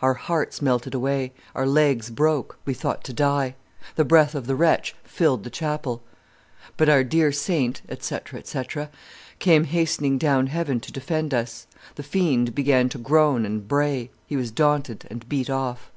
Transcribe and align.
Our 0.00 0.14
hearts 0.14 0.62
melted 0.62 0.94
away, 0.94 1.34
our 1.54 1.66
legs 1.66 2.08
broke, 2.08 2.56
we 2.64 2.72
thought 2.72 3.04
to 3.04 3.12
die. 3.12 3.54
The 3.96 4.04
breath 4.06 4.34
of 4.34 4.46
the 4.46 4.54
wretch 4.56 4.94
filled 5.04 5.44
the 5.44 5.50
chapel. 5.50 6.02
"But 6.78 6.88
our 6.88 7.04
dear 7.04 7.30
Saint, 7.32 7.82
etc., 7.90 8.38
etc., 8.38 8.88
came 9.40 9.64
hastening 9.64 10.16
down 10.16 10.46
heaven 10.46 10.80
to 10.80 10.90
defend 10.90 11.34
us. 11.34 11.66
The 11.96 12.02
fiend 12.02 12.54
began 12.54 12.88
to 12.88 12.98
groan 12.98 13.44
and 13.44 13.68
bray—he 13.68 14.36
was 14.38 14.50
daunted 14.50 15.06
and 15.10 15.28
beat 15.28 15.50
off. 15.50 15.92